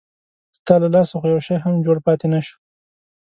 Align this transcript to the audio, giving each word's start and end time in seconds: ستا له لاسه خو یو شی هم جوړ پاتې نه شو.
ستا 0.57 0.75
له 0.81 0.87
لاسه 0.95 1.13
خو 1.19 1.25
یو 1.33 1.39
شی 1.45 1.55
هم 1.63 1.73
جوړ 1.85 1.97
پاتې 2.05 2.25
نه 2.33 2.39
شو. 2.45 2.57